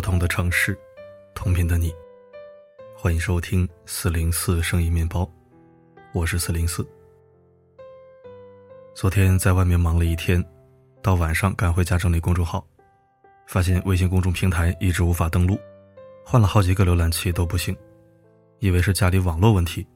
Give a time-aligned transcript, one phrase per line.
[0.00, 0.74] 不同的城市，
[1.34, 1.94] 同频的你，
[2.96, 5.30] 欢迎收听四零四声音面包，
[6.14, 6.82] 我是四零四。
[8.94, 10.42] 昨天在外面忙了一天，
[11.02, 12.66] 到晚上赶回家整理公众号，
[13.46, 15.60] 发现微信公众平台一直无法登录，
[16.24, 17.76] 换了好几个浏览器都不行，
[18.58, 19.86] 以为是家里网络问题，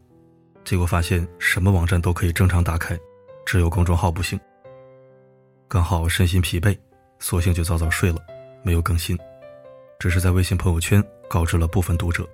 [0.66, 2.94] 结果发现什么网站都可以正常打开，
[3.46, 4.38] 只有公众号不行。
[5.66, 6.78] 刚好身心疲惫，
[7.20, 8.18] 索性就早早睡了，
[8.62, 9.18] 没有更新。
[9.98, 12.28] 只是在微信朋友圈告知了部分读者。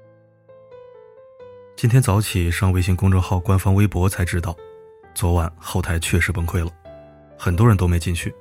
[1.76, 4.56] 今天早起上微信公众号官方微博才知道，
[5.14, 6.70] 昨晚后台确实崩溃了，
[7.38, 8.34] 很多人都没进去。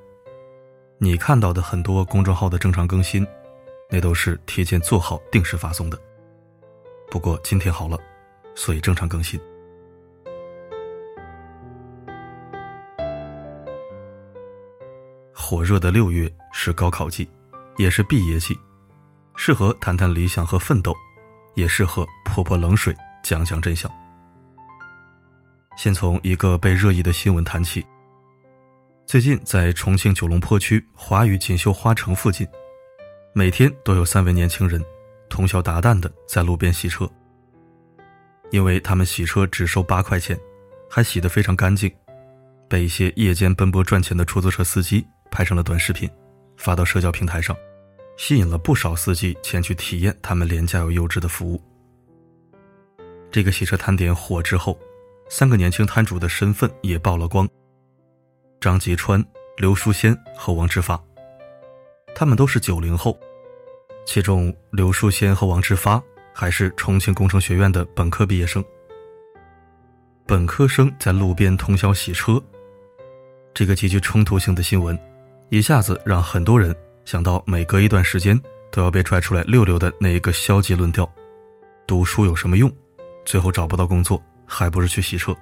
[0.97, 3.25] 你看到的很多公众号的正常更新，
[3.89, 5.97] 那都是提前做好定时发送的。
[7.09, 7.97] 不过今天好了，
[8.55, 9.39] 所以正常更新。
[15.33, 17.27] 火热的六月是高考季，
[17.77, 18.55] 也是毕业季。
[19.41, 20.93] 适合谈谈理想和奋斗，
[21.55, 23.89] 也适合泼泼冷水，讲讲真相。
[25.77, 27.85] 先从一个被热议的新闻谈起。
[29.05, 32.45] 最近在重庆九龙坡区华宇锦绣花城附近，
[33.31, 34.83] 每天都有三位年轻人
[35.29, 37.09] 通宵达旦的在路边洗车。
[38.51, 40.37] 因为他们洗车只收八块钱，
[40.89, 41.89] 还洗得非常干净，
[42.67, 46.09] 被一些夜间奔波赚钱的出租车司机拍成了短视频，
[46.57, 47.55] 发到社交平台上。
[48.19, 51.63] 吸引了不少司机前去体验他们廉价又优质的服务。
[53.31, 54.77] 这个洗车摊点火之后，
[55.29, 57.47] 三个年轻摊主的身份也曝了光：
[58.59, 59.23] 张吉川、
[59.55, 61.01] 刘淑仙和王志发。
[62.13, 63.17] 他们都是九零后，
[64.05, 68.61] 其中刘淑仙和王志发还是重庆工程学院的本科毕业生。
[70.27, 72.43] 本科生在路边通宵洗车，
[73.53, 74.99] 这个极具冲突性的新闻，
[75.47, 76.75] 一下子让很多人。
[77.09, 78.39] 想到每隔一段时间
[78.69, 81.11] 都要被拽出来溜溜的那一个消极论调，
[81.87, 82.71] 读书有什么用？
[83.25, 85.35] 最后找不到工作，还不是去洗车？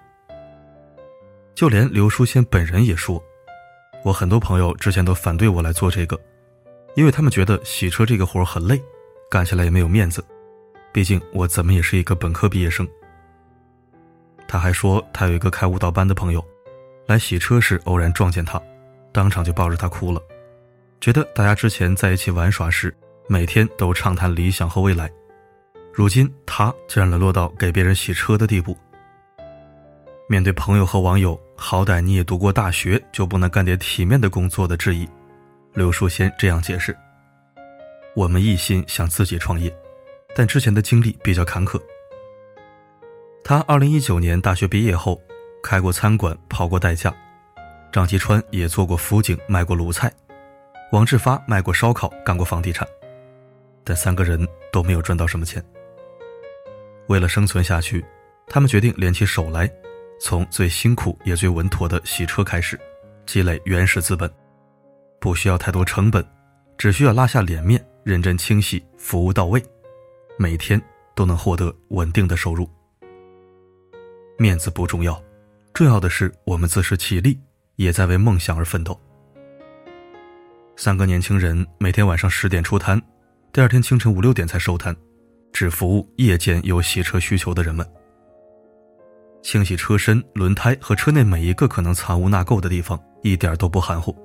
[1.53, 3.21] 就连刘淑仙本人也说
[4.05, 6.17] ：“我很多朋友之前都反对我来做这个，
[6.95, 8.81] 因为他们觉得洗车这个活很累，
[9.29, 10.23] 干起来也没有面子。
[10.93, 12.87] 毕竟我怎么也是一个本科毕业生。”
[14.47, 16.41] 他还说，他有一个开舞蹈班的朋友，
[17.07, 18.57] 来洗车时偶然撞见他，
[19.11, 20.21] 当场就抱着他哭了。
[20.99, 22.95] 觉得大家之前在一起玩耍时，
[23.27, 25.09] 每天都畅谈理想和未来，
[25.93, 28.77] 如今他竟然沦落到给别人洗车的地步。
[30.27, 35.07] 面对朋友和网友“好歹你也读过大学，就不能干点体面的工作”的质疑，
[35.73, 36.97] 刘淑仙这样解释
[38.13, 39.73] ：“我们一心想自己创业，
[40.35, 41.79] 但之前的经历比较坎坷。
[43.43, 45.21] 他2019年大学毕业后，
[45.63, 47.09] 开过餐馆，跑过代驾；
[47.93, 50.11] 张吉川也做过辅警，卖过卤菜。”
[50.91, 52.87] 王志发卖过烧烤，干过房地产，
[53.83, 55.63] 但三个人都没有赚到什么钱。
[57.07, 58.05] 为了生存下去，
[58.47, 59.69] 他们决定联起手来，
[60.19, 62.79] 从最辛苦也最稳妥的洗车开始，
[63.25, 64.31] 积累原始资本，
[65.19, 66.25] 不需要太多成本，
[66.77, 69.61] 只需要拉下脸面，认真清洗，服务到位，
[70.37, 70.81] 每天
[71.13, 72.69] 都能获得稳定的收入。
[74.37, 75.21] 面子不重要，
[75.73, 77.37] 重要的是我们自食其力，
[77.75, 78.97] 也在为梦想而奋斗。
[80.79, 83.01] 三个年轻人每天晚上十点出摊，
[83.51, 84.95] 第二天清晨五六点才收摊，
[85.51, 87.83] 只服务夜间有洗车需求的人们。
[89.41, 94.15] 清洗车身、轮胎和车内每一个可能藏污纳垢的地方，一点都不含糊。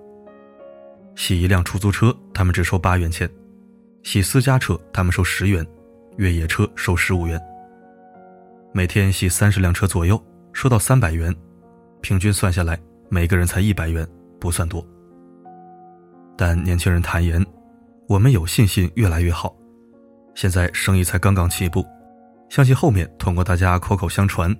[1.16, 3.26] 洗一辆出租车，他们只收八元钱；
[4.02, 5.64] 洗私家车，他们收十元；
[6.18, 7.40] 越野车收十五元。
[8.74, 11.34] 每天洗三十辆车左右，收到三百元，
[12.02, 14.06] 平均算下来，每个人才一百元，
[14.38, 14.86] 不算多。
[16.44, 17.40] 但年轻人坦言，
[18.08, 19.54] 我们有信心越来越好。
[20.34, 21.86] 现在生意才刚刚起步，
[22.48, 24.52] 相信后面通过大家口口相传，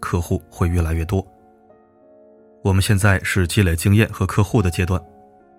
[0.00, 1.24] 客户会越来越多。
[2.64, 5.00] 我们现在是积累经验和客户的阶段，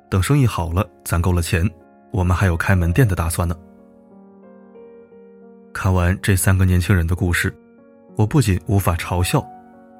[0.09, 1.65] 等生意好了，攒够了钱，
[2.11, 3.55] 我们还有开门店的打算呢。
[5.71, 7.57] 看完这三个年轻人的故事，
[8.17, 9.41] 我不仅无法嘲笑，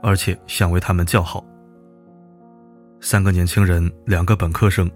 [0.03, 1.41] 而且想为他们叫好。
[2.99, 4.91] 三个年轻人，两个本科生。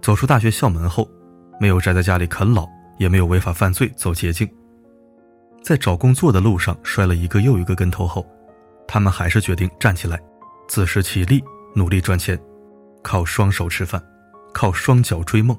[0.00, 1.08] 走出大学校门后，
[1.60, 2.66] 没有宅在家里啃老，
[2.98, 4.48] 也没有违法犯罪走捷径。
[5.62, 8.24] 在找工作的路上摔了一个又一个跟头后，
[8.86, 10.20] 他们还是决定站起来，
[10.68, 11.42] 自食其力，
[11.74, 12.38] 努力赚钱，
[13.02, 14.00] 靠双手吃饭，
[14.54, 15.58] 靠双脚追梦。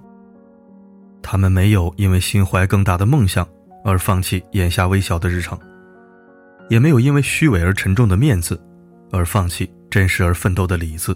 [1.21, 3.45] 他们没有因为心怀更大的梦想
[3.83, 5.59] 而放弃眼下微小的日常，
[6.69, 8.57] 也没有因为虚伪而沉重的面子
[9.11, 11.13] 而放弃真实而奋斗的里子。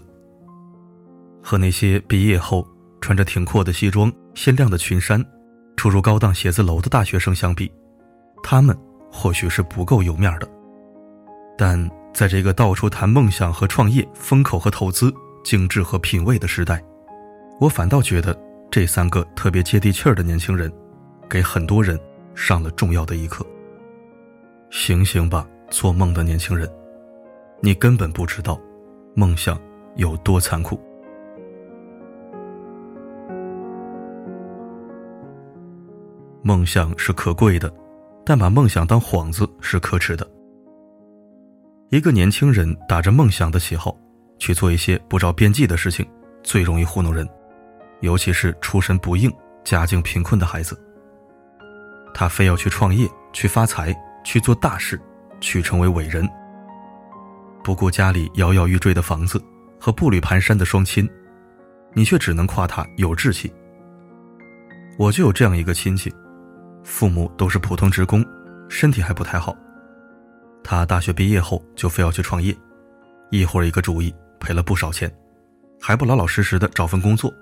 [1.42, 2.66] 和那些毕业后。
[3.02, 5.22] 穿着挺阔的西装、鲜亮的裙衫，
[5.76, 7.70] 出入高档写字楼的大学生相比，
[8.44, 8.74] 他们
[9.10, 10.48] 或许是不够有面的。
[11.58, 15.12] 但在这个到处谈梦想和创业、风口和投资、
[15.44, 16.80] 精致和品味的时代，
[17.58, 18.40] 我反倒觉得
[18.70, 20.72] 这三个特别接地气儿的年轻人，
[21.28, 21.98] 给很多人
[22.36, 23.44] 上了重要的一课。
[24.70, 26.70] 醒醒吧，做梦的年轻人，
[27.60, 28.60] 你根本不知道，
[29.16, 29.60] 梦想
[29.96, 30.80] 有多残酷。
[36.44, 37.72] 梦想是可贵的，
[38.26, 40.28] 但把梦想当幌子是可耻的。
[41.88, 43.96] 一个年轻人打着梦想的旗号
[44.38, 46.04] 去做一些不着边际的事情，
[46.42, 47.28] 最容易糊弄人，
[48.00, 50.76] 尤其是出身不硬、家境贫困的孩子。
[52.12, 53.94] 他非要去创业、去发财、
[54.24, 55.00] 去做大事、
[55.40, 56.28] 去成为伟人，
[57.62, 59.40] 不顾家里摇摇欲坠的房子
[59.78, 61.08] 和步履蹒跚的双亲，
[61.94, 63.52] 你却只能夸他有志气。
[64.98, 66.12] 我就有这样一个亲戚。
[66.84, 68.24] 父母都是普通职工，
[68.68, 69.56] 身体还不太好。
[70.64, 72.56] 他大学毕业后就非要去创业，
[73.30, 75.12] 一会儿一个主意，赔了不少钱，
[75.80, 77.32] 还不老老实实的找份工作。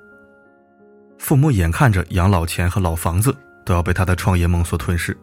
[1.18, 5.16] 父母眼看着养老钱和老房子都要被他的创业梦所吞噬，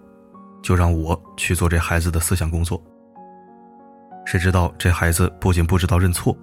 [0.61, 2.81] 就让我去做这孩子的思想工作。
[4.25, 6.37] 谁知道这孩子不仅不知道认错，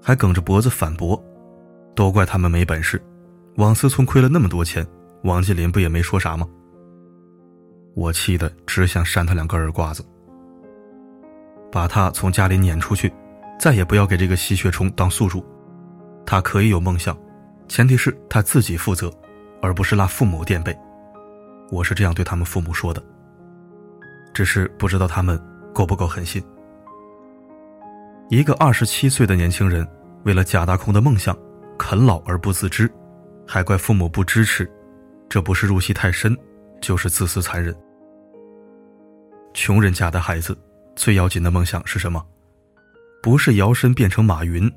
[0.00, 1.22] 还梗着脖子反驳，
[1.94, 3.02] 都怪他们没本事。
[3.56, 4.86] 王思聪亏了那么多钱，
[5.24, 6.46] 王健林不也没说啥吗？
[7.94, 10.04] 我气得只想扇他两个耳刮子，
[11.70, 13.12] 把他从家里撵出去，
[13.58, 15.44] 再也不要给这个吸血虫当宿主。
[16.26, 17.16] 他可以有梦想，
[17.68, 19.12] 前提是他自己负责，
[19.62, 20.76] 而不是拉父母垫背。
[21.70, 23.02] 我是这样对他们父母说的，
[24.32, 25.40] 只是不知道他们
[25.72, 26.42] 够不够狠心。
[28.28, 29.86] 一个二十七岁的年轻人，
[30.24, 31.36] 为了假大空的梦想，
[31.78, 32.90] 啃老而不自知，
[33.46, 34.68] 还怪父母不支持，
[35.28, 36.36] 这不是入戏太深，
[36.80, 37.74] 就是自私残忍。
[39.54, 40.58] 穷人家的孩子，
[40.96, 42.22] 最要紧的梦想是什么？
[43.22, 44.70] 不是摇身变成马云，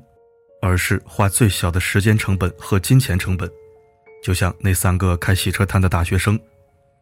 [0.62, 3.50] 而是花最小的时间成本和金钱成本，
[4.22, 6.38] 就像那三个开洗车摊的大学生，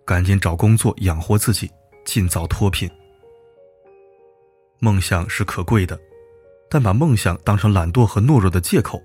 [0.06, 1.70] 赶紧找工作养活自己，
[2.04, 2.90] 尽早脱贫。
[4.78, 5.98] 梦想是可贵的，
[6.70, 9.00] 但把梦想当成懒惰和懦弱的借口，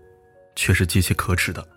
[0.55, 1.67] 却是极其可耻的。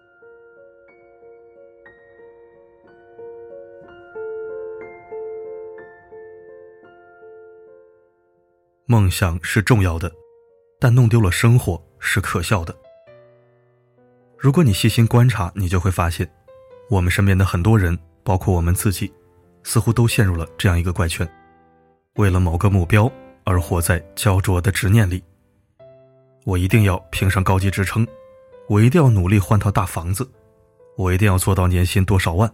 [8.95, 10.09] 梦想是重要的，
[10.79, 12.73] 但弄丢了生活是可笑的。
[14.39, 16.31] 如果你细心观察，你就会发现，
[16.89, 19.13] 我们身边的很多人，包括我们自己，
[19.65, 21.29] 似乎都陷入了这样一个怪圈：
[22.15, 23.11] 为了某个目标
[23.43, 25.21] 而活在焦灼的执念里。
[26.45, 28.07] 我一定要评上高级职称，
[28.69, 30.25] 我一定要努力换套大房子，
[30.97, 32.49] 我一定要做到年薪多少万，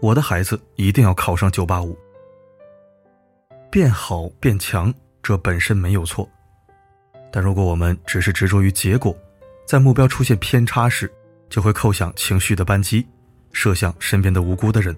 [0.00, 1.98] 我的孩子一定要考上九八五，
[3.72, 4.94] 变好变强。
[5.24, 6.28] 这本身没有错，
[7.32, 9.16] 但如果我们只是执着于结果，
[9.66, 11.10] 在目标出现偏差时，
[11.48, 13.06] 就会扣响情绪的扳机，
[13.50, 14.94] 射向身边的无辜的人。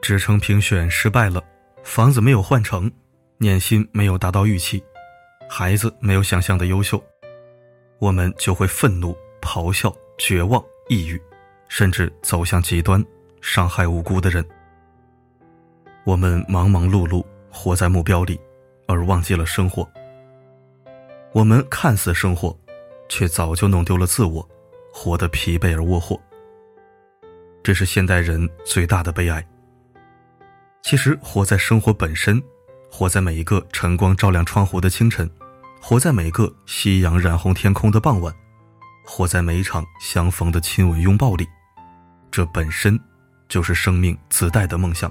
[0.00, 1.44] 职称评选失败了，
[1.84, 2.90] 房子没有换成，
[3.36, 4.82] 年薪没有达到预期，
[5.46, 7.02] 孩子没有想象的优秀，
[7.98, 11.20] 我们就会愤怒、咆哮、绝望、抑郁，
[11.68, 13.04] 甚至走向极端，
[13.42, 14.42] 伤害无辜的人。
[16.04, 18.40] 我们忙忙碌碌，活在目标里。
[18.86, 19.88] 而忘记了生活。
[21.32, 22.56] 我们看似生活，
[23.08, 24.48] 却早就弄丢了自我，
[24.92, 26.18] 活得疲惫而窝火。
[27.62, 29.46] 这是现代人最大的悲哀。
[30.82, 32.40] 其实，活在生活本身，
[32.90, 35.28] 活在每一个晨光照亮窗户的清晨，
[35.82, 38.32] 活在每个夕阳染红天空的傍晚，
[39.04, 41.46] 活在每一场相逢的亲吻拥抱里，
[42.30, 42.98] 这本身
[43.48, 45.10] 就是生命自带的梦想。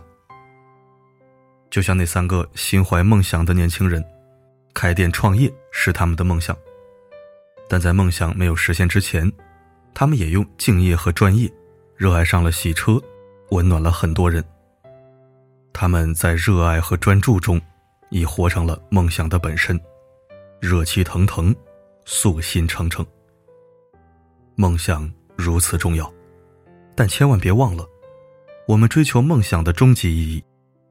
[1.69, 4.03] 就像那三个心怀梦想的年轻人，
[4.73, 6.55] 开店创业是他们的梦想，
[7.67, 9.29] 但在梦想没有实现之前，
[9.93, 11.51] 他们也用敬业和专业，
[11.95, 13.01] 热爱上了洗车，
[13.51, 14.43] 温暖了很多人。
[15.73, 17.61] 他们在热爱和专注中，
[18.09, 19.77] 已活成了梦想的本身，
[20.61, 21.53] 热气腾腾，
[22.05, 23.05] 素心诚诚。
[24.55, 26.09] 梦想如此重要，
[26.95, 27.85] 但千万别忘了，
[28.69, 30.43] 我们追求梦想的终极意义。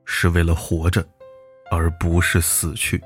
[0.04, 1.06] 是为了活着，
[1.70, 3.02] 而不是死去。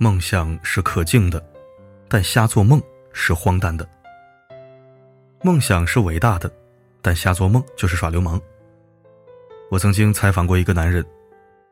[0.00, 1.44] 梦想是可敬的，
[2.08, 2.80] 但瞎做梦
[3.12, 3.86] 是荒诞的。
[5.42, 6.50] 梦想是伟大的，
[7.02, 8.40] 但瞎做梦就是耍流氓。
[9.70, 11.04] 我曾经采访过一个男人，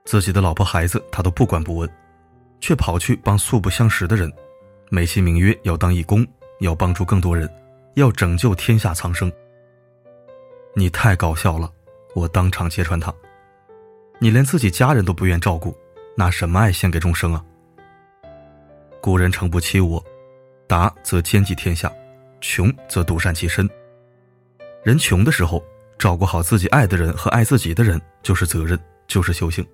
[0.04, 1.88] 自己的老婆孩子他都不管不问，
[2.61, 4.32] 却跑去帮素不相识的人，
[4.88, 6.26] 美其名曰要当义工，
[6.61, 7.49] 要帮助更多人，
[7.95, 9.31] 要拯救天下苍生。
[10.75, 11.71] 你太搞笑了，
[12.14, 13.12] 我当场揭穿他。
[14.19, 15.76] 你连自己家人都不愿照顾，
[16.16, 17.45] 拿什么爱献给众生啊？
[19.00, 20.02] 古人诚不欺我，
[20.66, 21.93] 达则兼济天下，
[22.40, 23.69] 穷则独善其身。
[24.85, 25.62] 人穷的时候，
[25.99, 28.78] 照顾好自己爱的人和爱自己的人，就是责任，
[29.09, 29.66] 就是修行。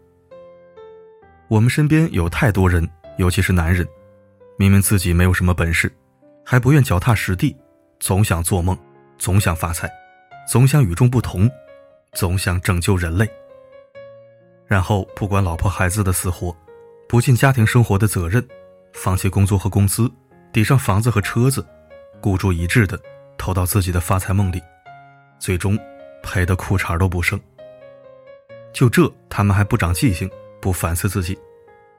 [1.49, 2.89] 我们身边有太多人，
[3.19, 3.87] 尤其是男人，
[4.59, 5.93] 明明自己没有什么本事，
[6.45, 7.57] 还不愿脚踏实地，
[7.99, 8.79] 总想做梦，
[9.19, 9.91] 总想发财，
[10.49, 11.51] 总想与众不同，
[12.13, 13.29] 总想拯救人类。
[14.67, 16.57] 然后不管老婆孩子的死活，
[17.09, 18.47] 不尽家庭生活的责任，
[18.93, 20.11] 放弃工作和工资，
[20.53, 21.67] 抵上房子和车子，
[22.21, 22.99] 孤注一掷的
[23.37, 24.63] 投到自己的发财梦里。
[25.39, 25.79] 最终，
[26.23, 27.39] 赔的裤衩都不剩。
[28.73, 30.31] 就这，他们还不长记性，
[30.61, 31.39] 不反思自己，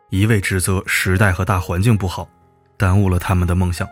[0.10, 2.28] 一味指责时代和大环境不好，
[2.78, 3.88] 耽误了他们的梦想。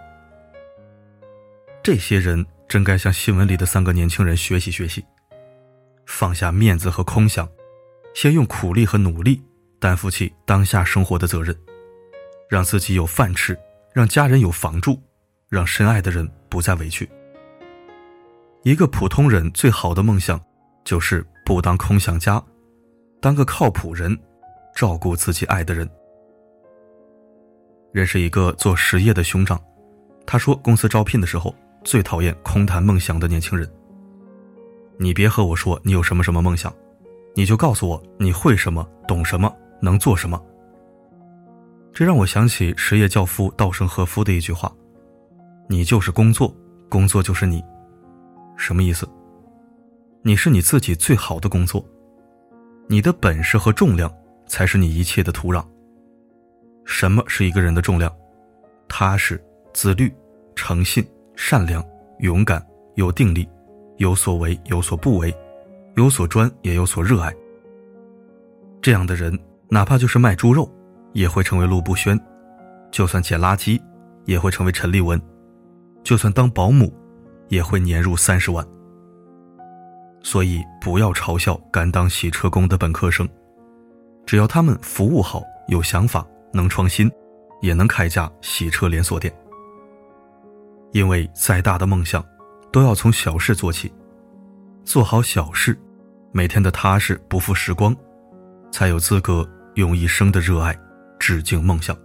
[1.83, 5.03] 这些人真该向新闻里的三个年轻人学习学习，
[6.05, 7.47] 放下面子和空想，
[8.13, 9.41] 先用苦力和努力
[9.79, 11.57] 担负起当下生活的责任，
[12.49, 13.57] 让自己有饭吃，
[13.93, 15.01] 让家人有房住，
[15.49, 17.09] 让深爱的人不再委屈。
[18.63, 20.39] 一个普通人最好的梦想，
[20.85, 22.43] 就是不当空想家，
[23.19, 24.15] 当个靠谱人，
[24.75, 25.89] 照顾自己爱的人。
[27.91, 29.59] 认识一个做实业的兄长，
[30.25, 33.69] 他说公司招聘的时候最讨厌空谈梦想的年轻人。
[34.97, 36.73] 你别和我说你有什么什么梦想，
[37.35, 40.41] 你就告诉我你会什么、懂什么、能做什么。
[41.93, 44.71] 这让我想起实业教父稻盛和夫的一句话
[45.67, 46.55] ：“你就是工作，
[46.89, 47.61] 工作就是你。”
[48.55, 49.09] 什么意思？
[50.21, 51.83] 你是你自己最好的工作，
[52.87, 54.09] 你的本事和重量
[54.47, 55.65] 才是你一切的土壤。
[56.85, 58.11] 什么是一个人的重量？
[58.87, 59.41] 踏实、
[59.73, 60.13] 自律、
[60.55, 61.83] 诚信、善良、
[62.19, 63.47] 勇敢、有定力、
[63.97, 65.33] 有所为有所不为、
[65.95, 67.33] 有所专也有所热爱。
[68.81, 69.37] 这样的人，
[69.69, 70.69] 哪怕就是卖猪肉，
[71.13, 72.17] 也会成为陆步轩；
[72.91, 73.81] 就算捡垃圾，
[74.25, 75.19] 也会成为陈立文；
[76.03, 76.91] 就算当保姆。
[77.49, 78.65] 也会年入三十万，
[80.23, 83.27] 所以不要嘲笑敢当洗车工的本科生，
[84.25, 87.11] 只要他们服务好、有想法、能创新，
[87.61, 89.33] 也能开家洗车连锁店。
[90.91, 92.23] 因为再大的梦想，
[92.71, 93.91] 都要从小事做起，
[94.83, 95.77] 做好小事，
[96.31, 97.95] 每天的踏实不负时光，
[98.71, 100.77] 才有资格用一生的热爱
[101.17, 101.95] 致敬梦想。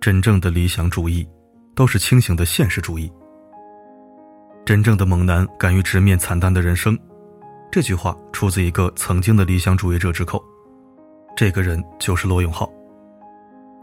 [0.00, 1.28] 真正的理想主义，
[1.76, 3.12] 都是清醒的现实主义。
[4.64, 6.96] 真正的猛男敢于直面惨淡的人生，
[7.70, 10.42] 这句话出自一个曾经的理想主义者之口。
[11.36, 12.70] 这个人就是罗永浩。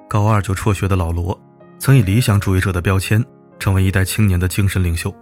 [0.07, 1.37] 高二就辍学的老罗，
[1.79, 3.23] 曾以理想主义者的标签，
[3.59, 5.13] 成为一代青年的精神领袖。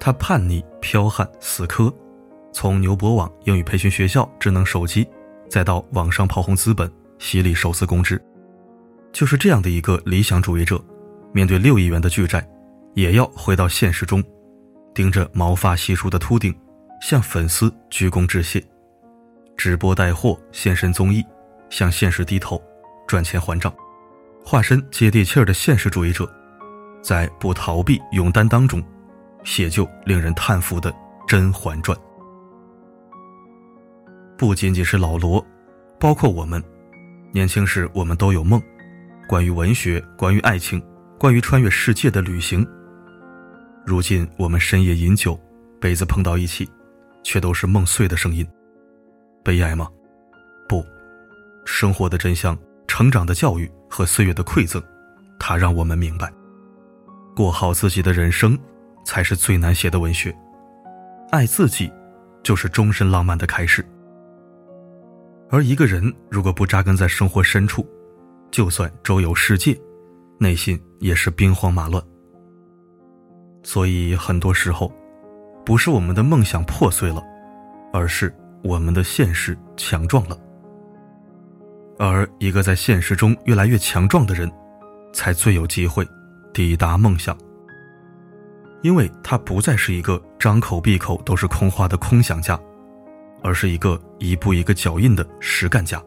[0.00, 1.92] 他叛逆、剽悍、死磕，
[2.52, 5.06] 从牛博网英语培训学校智能手机，
[5.48, 8.20] 再到网上炮轰资本，洗礼手撕公知。
[9.12, 10.82] 就是这样的一个理想主义者，
[11.32, 12.46] 面对六亿元的巨债，
[12.94, 14.22] 也要回到现实中，
[14.94, 16.54] 盯着毛发稀疏的秃顶，
[17.00, 18.62] 向粉丝鞠躬致谢，
[19.56, 21.24] 直播带货，现身综艺，
[21.68, 22.60] 向现实低头，
[23.06, 23.72] 赚钱还账，
[24.44, 26.28] 化身接地气儿的现实主义者，
[27.02, 28.82] 在不逃避、勇担当中，
[29.44, 30.90] 写就令人叹服的
[31.26, 31.96] 《甄嬛传》。
[34.36, 35.44] 不仅仅是老罗，
[35.98, 36.62] 包括我们，
[37.32, 38.60] 年轻时我们都有梦。
[39.28, 40.82] 关于文学，关于爱情，
[41.18, 42.66] 关于穿越世界的旅行。
[43.90, 45.36] 如今我们深夜饮酒，
[45.80, 46.70] 杯子碰到一起，
[47.24, 48.46] 却都是梦碎的声音。
[49.42, 49.88] 悲哀吗？
[50.68, 50.86] 不，
[51.66, 52.56] 生活的真相，
[52.86, 54.80] 成长的教育和岁月的馈赠，
[55.40, 56.32] 它让我们明白，
[57.34, 58.56] 过好自己的人生，
[59.04, 60.32] 才是最难写的文学。
[61.32, 61.92] 爱自己，
[62.44, 63.84] 就是终身浪漫的开始。
[65.50, 67.84] 而一个人如果不扎根在生活深处，
[68.52, 69.76] 就算周游世界，
[70.38, 72.00] 内心也是兵荒马乱。
[73.62, 74.92] 所以很多时候，
[75.64, 77.22] 不是我们的梦想破碎了，
[77.92, 80.38] 而是我们的现实强壮了。
[81.98, 84.50] 而一个在现实中越来越强壮的人，
[85.12, 86.06] 才最有机会
[86.52, 87.36] 抵达梦想。
[88.82, 92.58] 因为他不再是一个张口闭口都是空话的空想家，
[93.42, 96.02] 而是一个一步一个脚印的实干家。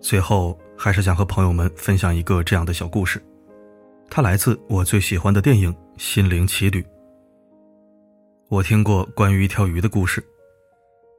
[0.00, 0.58] 最后。
[0.76, 3.22] 还是想和朋友们分享一个这样的小故事，
[4.10, 6.82] 它来自我最喜欢的电影《心灵奇旅》。
[8.48, 10.22] 我听过关于一条鱼的故事，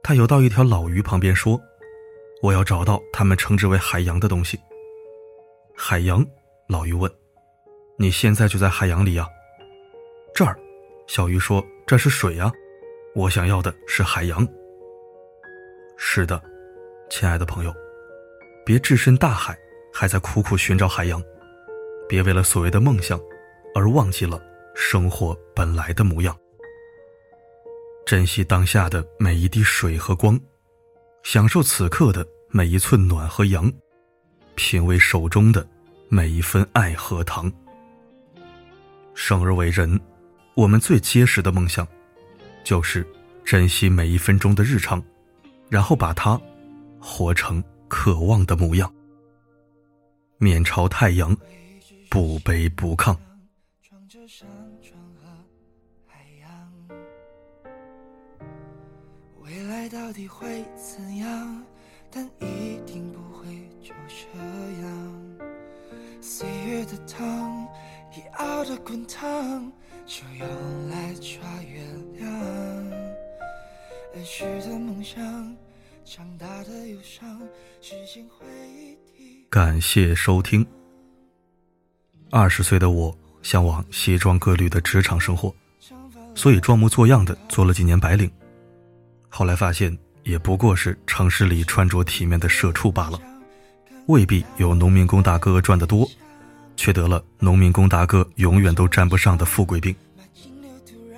[0.02, 1.58] 它游到一条老鱼旁边说
[2.42, 4.60] ：“我要找到他们称之为海洋的东西。”
[5.74, 6.24] 海洋，
[6.68, 7.10] 老鱼问
[7.98, 9.26] ：“你现在就在海洋里呀？”
[10.34, 10.58] 这儿，
[11.06, 12.52] 小鱼说：“这是水呀，
[13.14, 14.46] 我想要的是海洋。”
[15.96, 16.40] 是的，
[17.08, 17.72] 亲爱的朋友，
[18.64, 19.56] 别置身大海，
[19.90, 21.18] 还在苦苦寻找海洋；
[22.06, 23.18] 别为了所谓的梦想，
[23.74, 24.38] 而忘记了
[24.78, 26.36] 生活本来的模样。
[28.04, 30.38] 珍惜当下的每一滴水和光，
[31.22, 33.72] 享受此刻的每一寸暖和阳，
[34.54, 35.66] 品味手中的
[36.08, 37.50] 每一分爱和糖。
[39.14, 39.98] 生而为人，
[40.54, 41.88] 我们最结实的梦想，
[42.62, 43.04] 就是
[43.44, 45.02] 珍惜每一分钟的日常，
[45.70, 46.38] 然后把它
[47.00, 48.92] 活成渴望的模样。
[50.36, 51.34] 面朝太阳，
[52.10, 53.16] 不卑不亢。
[59.96, 61.64] 到底会怎样？
[62.10, 63.46] 但一定不会
[63.82, 64.38] 就这
[64.82, 65.48] 样。
[66.20, 67.66] 岁月的汤
[68.14, 69.72] 已熬得滚烫，
[70.04, 71.80] 就用来抓月
[72.18, 72.30] 亮。
[74.14, 75.56] 儿时的梦想，
[76.04, 77.40] 长大的忧伤，
[77.80, 78.46] 时间会
[79.06, 79.46] 替。
[79.48, 80.64] 感谢收听。
[82.30, 85.54] 二十岁的我向往西装革履的职场生活，
[86.34, 88.30] 所以装模作样的做了几年白领。
[89.36, 93.20] 后来发现，也不过是城市里穿着体面的社畜罢了，
[94.06, 96.08] 未必有农民工大哥赚得多，
[96.74, 99.94] 却得了农民工大哥永远都沾不上的富贵病。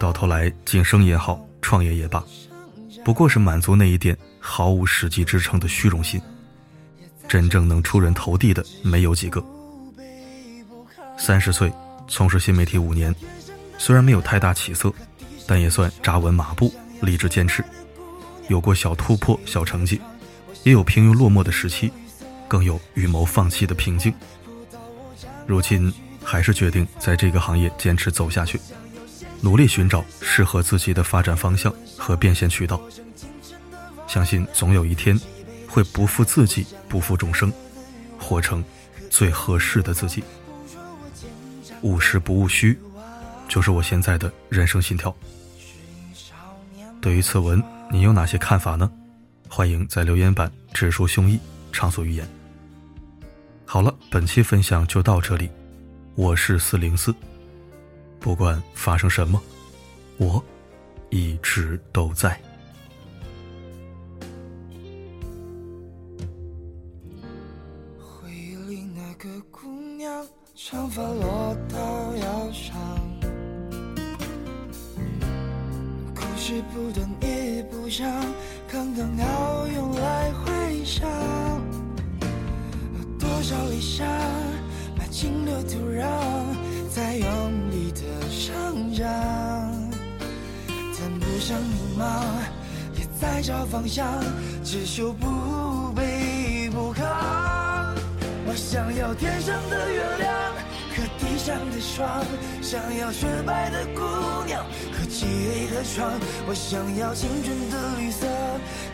[0.01, 2.21] 到头来晋升也好，创业也罢，
[3.05, 6.21] 不过是满足那一点毫无实际支撑的虚荣心。
[7.29, 9.41] 真正能出人头地的没有几个。
[11.17, 11.73] 三十岁
[12.09, 13.15] 从事新媒体五年，
[13.79, 14.93] 虽然没有太大起色，
[15.47, 17.65] 但也算扎稳马步，立志坚持。
[18.49, 20.01] 有过小突破、小成绩，
[20.65, 21.93] 也有平庸落寞的时期，
[22.49, 24.13] 更有预谋放弃的平静。
[25.47, 25.93] 如今
[26.25, 28.59] 还是决定在这个行业坚持走下去，
[29.43, 32.81] 努力寻找适合自己的发展方向和变现渠道。
[34.07, 35.19] 相信总有一天，
[35.69, 37.53] 会不负自己，不负众生，
[38.19, 38.65] 活成
[39.11, 40.25] 最合适的自己。
[41.83, 42.79] 务实不务虚，
[43.47, 45.15] 就是我现在的人生信条。
[47.01, 47.63] 对于此文。
[47.91, 48.91] 你有哪些看法呢？
[49.49, 51.39] 欢迎在留言板直抒胸臆，
[51.73, 52.29] 畅所欲言。
[53.65, 55.49] 好了，本期分享就到这里，
[56.15, 57.15] 我是四零四，
[58.21, 59.41] 不管发生什么，
[60.19, 60.45] 我
[61.09, 62.39] 一直都在。
[67.99, 71.03] 回忆里那个姑娘，长发
[78.99, 81.09] 刚刚好用来回想，
[83.17, 84.05] 多少理想
[84.97, 86.03] 埋进了土壤，
[86.91, 89.07] 在用力的生长。
[90.67, 92.25] 谈不上迷茫，
[92.99, 94.05] 也在找方向，
[94.65, 95.27] 只求不
[95.95, 97.05] 卑不亢。
[98.49, 100.35] 我想要天上的月亮。
[100.99, 102.25] 和地上的霜，
[102.61, 104.01] 想要雪白的姑
[104.45, 106.11] 娘和漆黑的窗。
[106.49, 108.27] 我想要青春的绿色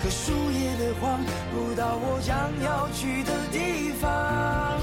[0.03, 1.21] 和树叶的黄，
[1.53, 4.79] 不到我将要去的地方。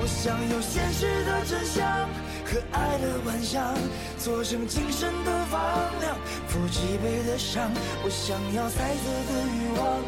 [0.00, 2.08] 我想有现实的真相
[2.44, 3.74] 和爱的幻想，
[4.18, 5.60] 做成今生的房
[6.00, 6.16] 梁，
[6.48, 7.70] 抚脊背的伤。
[8.04, 10.02] 我想要彩色的欲望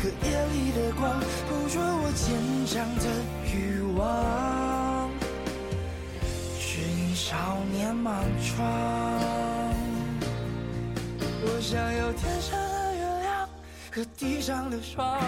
[0.00, 2.26] 和夜里的光，捕捉我坚
[2.66, 3.04] 强的
[3.52, 5.10] 欲望。
[7.14, 7.34] 少
[7.70, 8.64] 年莽撞，
[11.42, 12.56] 我想要天上
[13.98, 15.18] 和地上的霜，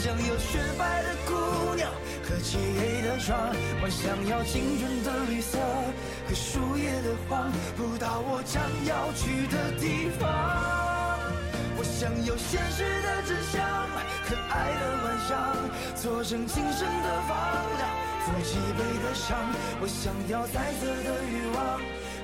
[0.00, 1.90] 想要雪白的姑娘
[2.22, 3.36] 和漆黑的窗，
[3.82, 5.58] 我想要青春的绿色
[6.28, 10.30] 和树叶的黄，不到我将要去的地方。
[11.76, 13.66] 我想要现实的真相
[14.22, 15.34] 和爱的幻想，
[15.96, 17.34] 做成今生的房
[17.78, 17.90] 梁。
[18.22, 19.36] 负脊背的伤，
[19.82, 21.80] 我想要彩色的欲望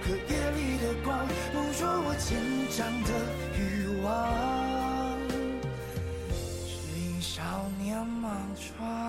[0.07, 2.39] 和夜里的光，捕捉我坚
[2.71, 3.11] 强的
[3.59, 4.66] 欲望。
[8.57, 9.06] try.